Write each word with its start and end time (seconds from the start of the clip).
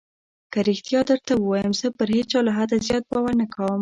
که 0.53 0.59
رښتيا 0.69 1.01
درته 1.09 1.33
ووايم 1.37 1.71
زه 1.79 1.87
پر 1.97 2.09
هېچا 2.17 2.39
له 2.47 2.51
حده 2.57 2.77
زيات 2.87 3.03
باور 3.11 3.33
نه 3.41 3.45
کوم. 3.53 3.69